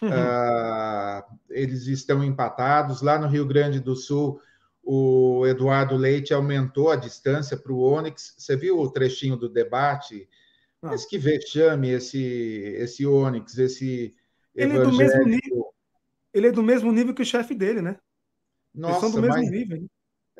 [0.00, 0.08] Uhum.
[0.08, 3.02] Uh, eles estão empatados.
[3.02, 4.40] Lá no Rio Grande do Sul,
[4.82, 8.34] o Eduardo Leite aumentou a distância para o Onyx.
[8.38, 10.26] Você viu o trechinho do debate?
[10.80, 10.88] Ah.
[10.88, 12.18] Mas que vexame esse,
[12.78, 14.16] esse Onyx, esse
[14.54, 15.74] ele é do mesmo nível.
[16.32, 17.98] Ele é do mesmo nível que o chefe dele, né?
[18.74, 19.50] Nossa, Eles são do mesmo mas...
[19.50, 19.86] nível.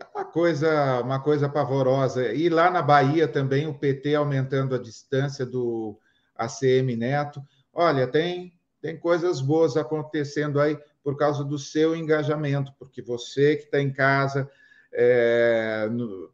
[0.02, 2.32] É uma coisa, uma coisa pavorosa.
[2.32, 5.98] E lá na Bahia também o PT aumentando a distância do
[6.34, 7.40] ACM Neto.
[7.72, 13.62] Olha, tem tem coisas boas acontecendo aí por causa do seu engajamento, porque você que
[13.62, 14.50] está em casa
[14.92, 15.88] é,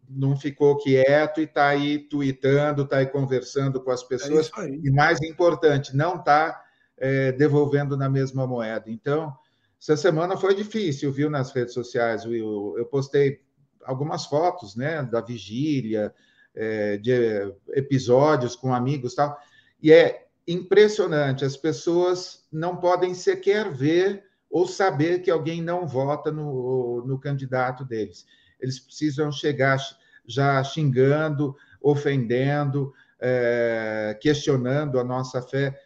[0.08, 4.50] não ficou quieto e está aí tweetando, está aí conversando com as pessoas.
[4.58, 6.58] É e mais importante, não está
[6.96, 8.90] é, devolvendo na mesma moeda.
[8.90, 9.32] Então,
[9.80, 12.74] essa semana foi difícil, viu, nas redes sociais, Will.
[12.78, 13.40] Eu postei
[13.84, 16.14] algumas fotos, né, da vigília,
[16.54, 19.38] é, de episódios com amigos tal,
[19.82, 26.32] e é impressionante, as pessoas não podem sequer ver ou saber que alguém não vota
[26.32, 28.26] no, no candidato deles.
[28.58, 29.78] Eles precisam chegar
[30.26, 35.78] já xingando, ofendendo, é, questionando a nossa fé.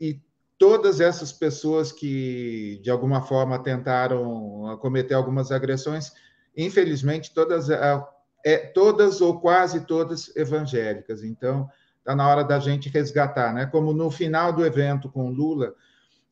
[0.00, 0.20] E
[0.58, 6.12] todas essas pessoas que, de alguma forma, tentaram cometer algumas agressões
[6.56, 8.02] infelizmente, todas, é,
[8.44, 11.22] é, todas ou quase todas evangélicas.
[11.22, 13.66] Então, está na hora da gente resgatar, né?
[13.66, 15.74] Como no final do evento com Lula,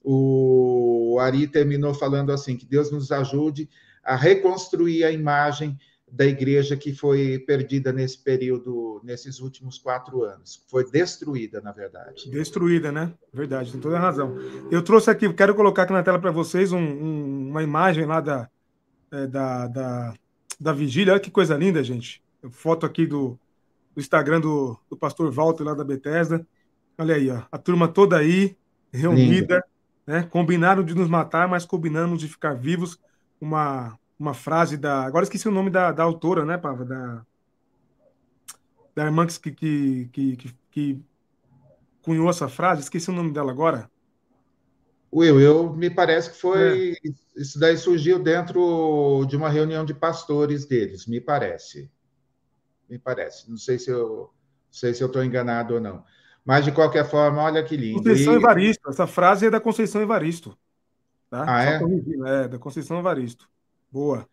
[0.03, 3.69] o Ari terminou falando assim: que Deus nos ajude
[4.03, 5.79] a reconstruir a imagem
[6.11, 10.65] da igreja que foi perdida nesse período, nesses últimos quatro anos.
[10.69, 12.31] Foi destruída, na verdade.
[12.31, 13.13] Destruída, né?
[13.33, 14.37] Verdade, tem toda a razão.
[14.71, 18.21] Eu trouxe aqui, quero colocar aqui na tela para vocês um, um, uma imagem lá
[18.21, 18.49] da,
[19.15, 20.15] é, da, da,
[20.61, 21.13] da vigília.
[21.13, 22.23] Olha que coisa linda, gente.
[22.51, 23.39] Foto aqui do,
[23.95, 26.47] do Instagram do, do pastor Walter lá da Bethesda.
[26.99, 28.57] Olha aí, ó, a turma toda aí,
[28.93, 29.65] reunida,
[30.07, 30.25] né?
[30.25, 32.99] Combinaram de nos matar, mas combinamos de ficar vivos.
[33.41, 35.05] Uma, uma frase da.
[35.05, 36.85] Agora esqueci o nome da, da autora, né, Pava?
[36.85, 37.25] Da,
[38.95, 41.03] da irmã que, que, que, que, que
[42.03, 43.91] cunhou essa frase, esqueci o nome dela agora.
[45.15, 47.09] Will, eu me parece que foi é.
[47.37, 51.89] isso daí surgiu dentro de uma reunião de pastores deles, me parece.
[52.91, 53.49] Me parece.
[53.49, 56.05] Não sei se eu não sei se eu estou enganado ou não.
[56.45, 57.99] Mas de qualquer forma, olha que lindo.
[57.99, 58.37] Conceição e...
[58.37, 58.91] Evaristo.
[58.91, 60.59] Essa frase é da Conceição Evaristo.
[61.31, 61.45] Tá?
[61.47, 61.81] Ah, é?
[62.27, 62.49] é?
[62.49, 63.49] da Conceição Evaristo.
[63.91, 64.29] Boa.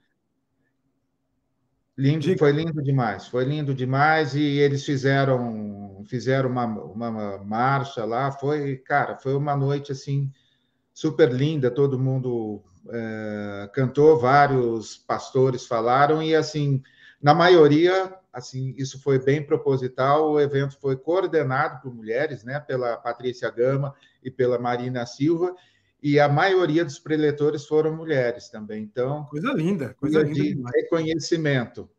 [1.95, 2.39] Lindo, Diga.
[2.39, 8.77] foi lindo demais, foi lindo demais e eles fizeram fizeram uma, uma marcha lá, foi,
[8.77, 10.31] cara, foi uma noite assim
[10.93, 16.81] super linda, todo mundo é, cantou, vários pastores falaram, e assim,
[17.21, 22.97] na maioria, assim, isso foi bem proposital, o evento foi coordenado por mulheres, né, pela
[22.97, 25.55] Patrícia Gama e pela Marina Silva,
[26.03, 29.25] e a maioria dos preletores foram mulheres também, então...
[29.25, 30.69] Coisa linda, coisa linda.
[30.73, 31.89] reconhecimento.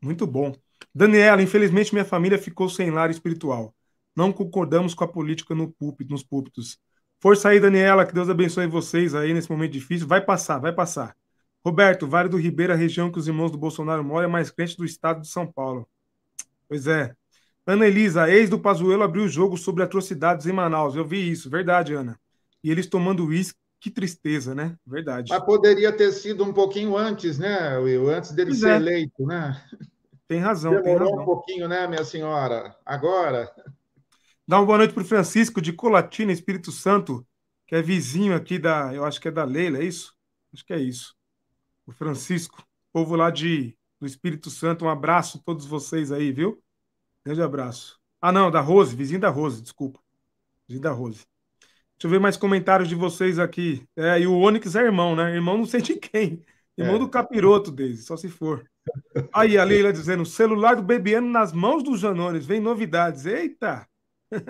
[0.00, 0.54] Muito bom.
[0.94, 3.74] Daniela, infelizmente minha família ficou sem lar espiritual.
[4.14, 6.78] Não concordamos com a política no púlpito, nos púlpitos.
[7.18, 10.06] Força aí, Daniela, que Deus abençoe vocês aí nesse momento difícil.
[10.06, 11.16] Vai passar, vai passar.
[11.64, 14.84] Roberto, Vale do Ribeira, região que os irmãos do Bolsonaro moram, é mais crente do
[14.84, 15.88] estado de São Paulo.
[16.68, 17.14] Pois é.
[17.66, 20.94] Ana Elisa, ex do Pazuello abriu o jogo sobre atrocidades em Manaus.
[20.94, 22.16] Eu vi isso, verdade, Ana.
[22.62, 24.76] E eles tomando uísque, que tristeza, né?
[24.86, 25.32] Verdade.
[25.32, 28.08] Mas poderia ter sido um pouquinho antes, né, Will?
[28.08, 28.76] Antes dele pois ser é.
[28.76, 29.60] eleito, né?
[30.28, 31.22] Tem razão, Demorou tem razão.
[31.22, 32.76] um pouquinho, né, minha senhora?
[32.84, 33.50] Agora.
[34.48, 37.26] Dá uma boa noite para o Francisco de Colatina, Espírito Santo,
[37.66, 40.14] que é vizinho aqui da, eu acho que é da Leila, é isso?
[40.54, 41.16] Acho que é isso.
[41.84, 46.62] O Francisco, povo lá de do Espírito Santo, um abraço a todos vocês aí, viu?
[47.24, 47.98] Grande abraço.
[48.20, 49.98] Ah, não, da Rose, vizinho da Rose, desculpa.
[50.68, 51.26] Vizinho da Rose.
[51.98, 53.84] Deixa eu ver mais comentários de vocês aqui.
[53.96, 55.34] É, e o Onyx é irmão, né?
[55.34, 56.44] Irmão não sei de quem.
[56.76, 56.98] Irmão é.
[56.98, 58.64] do capiroto dele, só se for.
[59.32, 63.26] Aí a Leila dizendo: celular do Bebiano nas mãos dos Janones, vem novidades.
[63.26, 63.88] Eita!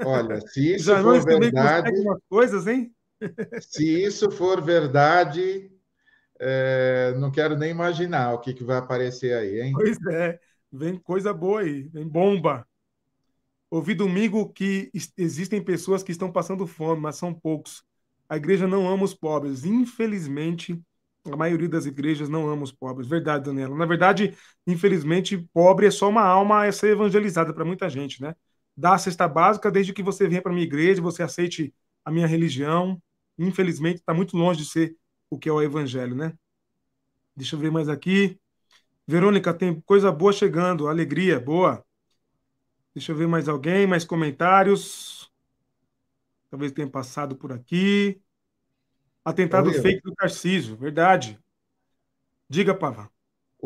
[0.05, 1.91] Olha, se isso for verdade.
[2.29, 2.93] coisas, hein?
[3.61, 5.71] Se isso for verdade,
[6.39, 9.73] é, não quero nem imaginar o que, que vai aparecer aí, hein?
[9.73, 10.39] Pois é,
[10.73, 12.67] vem coisa boa aí, vem bomba.
[13.71, 17.83] Ouvi domingo que existem pessoas que estão passando fome, mas são poucos.
[18.29, 19.65] A igreja não ama os pobres.
[19.65, 20.81] Infelizmente,
[21.25, 23.09] a maioria das igrejas não ama os pobres.
[23.09, 23.77] Verdade, Daniela.
[23.77, 24.37] Na verdade,
[24.67, 28.35] infelizmente, pobre é só uma alma a ser evangelizada para muita gente, né?
[28.77, 32.27] Dá a cesta básica desde que você venha para minha igreja, você aceite a minha
[32.27, 33.01] religião.
[33.39, 34.97] Infelizmente, está muito longe de ser
[35.31, 36.37] o que é o evangelho, né?
[37.35, 38.39] Deixa eu ver mais aqui.
[39.07, 41.85] Verônica, tem coisa boa chegando, alegria, boa.
[42.95, 45.31] Deixa eu ver mais alguém, mais comentários.
[46.51, 48.21] Talvez tenha passado por aqui.
[49.25, 51.39] Atentado fake do Tarcísio, verdade.
[52.49, 53.11] Diga, Pava.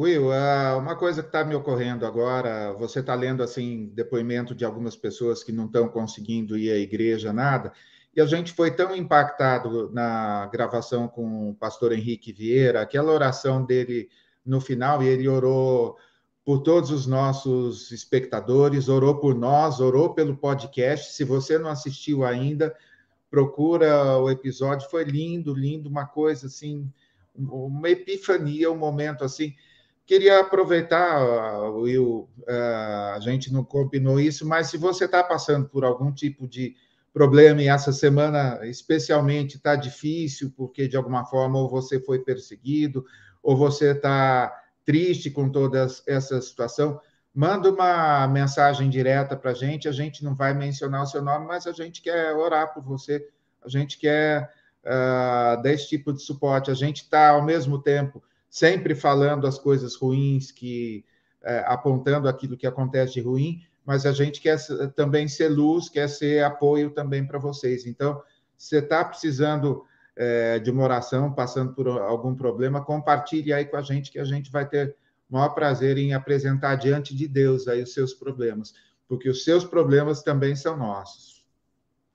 [0.00, 4.64] Will, ah, uma coisa que está me ocorrendo agora, você está lendo assim depoimento de
[4.64, 7.70] algumas pessoas que não estão conseguindo ir à igreja, nada,
[8.16, 13.62] e a gente foi tão impactado na gravação com o pastor Henrique Vieira, aquela oração
[13.62, 14.08] dele
[14.44, 15.96] no final, e ele orou
[16.44, 21.12] por todos os nossos espectadores, orou por nós, orou pelo podcast.
[21.12, 22.74] Se você não assistiu ainda,
[23.30, 26.90] procura o episódio, foi lindo, lindo, uma coisa assim,
[27.34, 29.54] uma epifania, um momento assim.
[30.10, 31.22] Queria aproveitar,
[31.70, 32.28] Will,
[33.14, 36.74] a gente não combinou isso, mas se você está passando por algum tipo de
[37.12, 43.06] problema e essa semana especialmente está difícil porque de alguma forma ou você foi perseguido
[43.40, 44.52] ou você está
[44.84, 47.00] triste com toda essa situação,
[47.32, 49.86] manda uma mensagem direta para a gente.
[49.86, 53.24] A gente não vai mencionar o seu nome, mas a gente quer orar por você.
[53.64, 54.50] A gente quer
[54.84, 56.68] uh, dar esse tipo de suporte.
[56.68, 61.04] A gente está ao mesmo tempo sempre falando as coisas ruins que
[61.42, 64.58] uh, apontando aquilo que acontece de ruim, mas a gente quer
[64.94, 67.86] também ser luz, quer ser apoio também para vocês.
[67.86, 68.22] Então,
[68.56, 69.84] você está precisando
[70.14, 74.24] é, de uma oração, passando por algum problema, compartilhe aí com a gente, que a
[74.24, 74.94] gente vai ter
[75.30, 78.74] o maior prazer em apresentar diante de Deus aí os seus problemas,
[79.08, 81.42] porque os seus problemas também são nossos.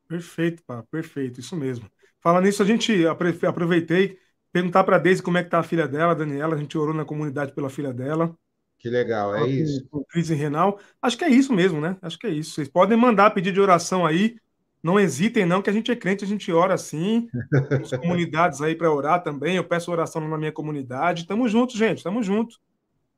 [0.08, 1.90] Perfeito, pá, perfeito, isso mesmo.
[2.20, 4.20] Falando nisso, a gente aproveitei
[4.56, 6.78] perguntar para a Deise como é que está a filha dela, a Daniela, a gente
[6.78, 8.34] orou na comunidade pela filha dela.
[8.80, 9.86] Que legal, é isso.
[9.92, 10.80] Com crise renal.
[11.02, 11.98] Acho que é isso mesmo, né?
[12.02, 12.52] Acho que é isso.
[12.52, 14.38] Vocês podem mandar pedir de oração aí.
[14.82, 17.28] Não hesitem, não, que a gente é crente, a gente ora assim.
[17.68, 19.58] Temos comunidades aí para orar também.
[19.58, 21.28] Eu peço oração na minha comunidade.
[21.28, 22.58] Tamo junto, gente, tamo junto.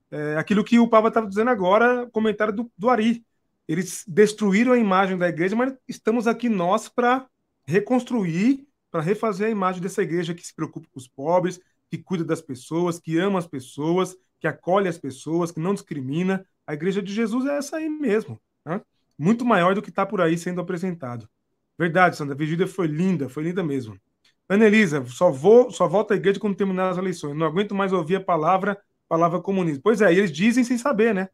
[0.10, 3.24] É, aquilo que o Papa estava dizendo agora, comentário do, do Ari.
[3.68, 7.28] Eles destruíram a imagem da igreja, mas estamos aqui nós para
[7.68, 8.67] reconstruir,
[8.98, 12.42] para refazer a imagem dessa igreja que se preocupa com os pobres, que cuida das
[12.42, 16.44] pessoas, que ama as pessoas, que acolhe as pessoas, que não discrimina.
[16.66, 18.42] A igreja de Jesus é essa aí mesmo.
[18.66, 18.82] Né?
[19.16, 21.30] Muito maior do que está por aí sendo apresentado.
[21.78, 22.34] Verdade, Sandra.
[22.34, 24.02] A vigília foi linda, foi linda mesmo.
[24.50, 27.38] Ana Elisa, só vou, só volto à igreja quando terminar as eleições.
[27.38, 29.80] Não aguento mais ouvir a palavra, palavra comunista.
[29.84, 31.30] Pois é, eles dizem sem saber, né?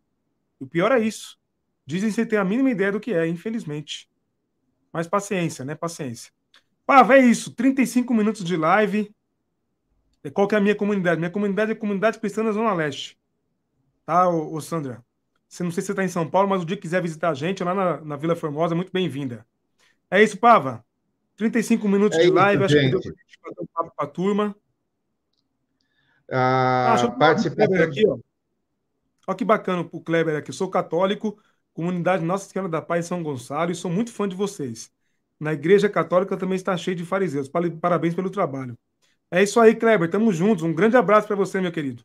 [0.59, 1.39] O pior é isso.
[1.85, 4.09] Dizem sem ter a mínima ideia do que é, infelizmente.
[4.91, 5.75] Mas paciência, né?
[5.75, 6.29] Paciência.
[6.85, 7.51] Pá, é isso.
[7.51, 9.13] 35 minutos de live.
[10.33, 11.19] Qual que é a minha comunidade?
[11.19, 13.17] Minha comunidade é a comunidade cristã da Zona Leste.
[14.05, 15.03] Tá, ô, ô Sandra?
[15.47, 17.29] Você não sei se você está em São Paulo, mas o dia que quiser visitar
[17.29, 19.45] a gente lá na, na Vila Formosa, muito bem-vinda.
[20.09, 20.83] É isso, Pava.
[21.35, 23.01] 35 minutos é de live, isso, acho gente.
[23.01, 24.55] que deu para um papo para a turma.
[26.31, 27.83] Ah, ah participação...
[27.83, 28.17] aqui, ó.
[29.27, 30.49] Olha que bacana o Kleber aqui.
[30.49, 31.39] Eu sou católico,
[31.73, 34.91] comunidade Nossa Senhora da Paz São Gonçalo e sou muito fã de vocês.
[35.43, 37.49] Na Igreja Católica também está cheio de fariseus.
[37.81, 38.77] Parabéns pelo trabalho.
[39.29, 40.09] É isso aí, Kleber.
[40.09, 40.63] Tamo juntos.
[40.63, 42.03] Um grande abraço para você, meu querido.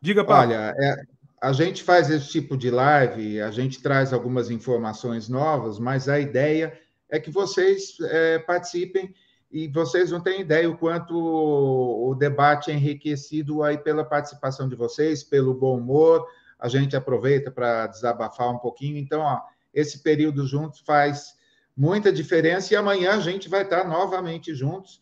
[0.00, 0.42] Diga, Paulo.
[0.42, 0.96] Olha, é,
[1.40, 6.18] a gente faz esse tipo de live, a gente traz algumas informações novas, mas a
[6.18, 6.78] ideia
[7.08, 9.14] é que vocês é, participem
[9.52, 14.74] e vocês não têm ideia o quanto o debate é enriquecido aí pela participação de
[14.74, 16.26] vocês, pelo bom humor.
[16.58, 18.96] A gente aproveita para desabafar um pouquinho.
[18.96, 19.40] Então, ó,
[19.72, 21.34] esse período juntos faz
[21.76, 25.00] muita diferença e amanhã a gente vai estar novamente juntos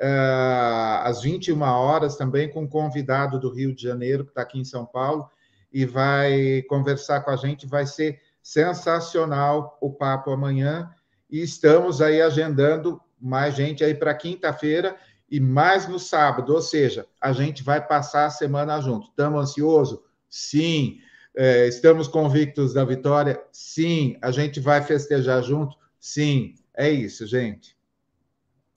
[0.00, 4.58] uh, às 21 horas também com um convidado do Rio de Janeiro, que está aqui
[4.58, 5.28] em São Paulo.
[5.72, 7.66] e vai conversar com a gente.
[7.66, 10.88] Vai ser sensacional o papo amanhã.
[11.28, 14.96] E estamos aí agendando mais gente aí para quinta-feira
[15.30, 19.08] e mais no sábado, ou seja, a gente vai passar a semana junto.
[19.08, 19.98] Estamos ansiosos?
[20.28, 20.98] Sim.
[21.36, 23.42] É, estamos convictos da vitória?
[23.50, 24.16] Sim.
[24.22, 25.76] A gente vai festejar junto?
[26.04, 26.54] Sim.
[26.76, 27.74] É isso, gente.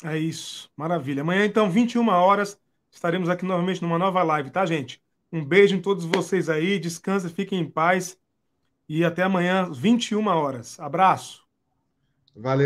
[0.02, 0.72] É isso.
[0.78, 1.24] Maravilha.
[1.24, 2.58] Amanhã, então, 21 horas,
[2.90, 5.02] estaremos aqui novamente numa nova live, tá, gente?
[5.30, 6.80] Um beijo em todos vocês aí.
[6.80, 8.18] Descansa, fiquem em paz.
[8.88, 10.80] E até amanhã, 21 horas.
[10.80, 11.46] Abraço.
[12.36, 12.56] Valeu.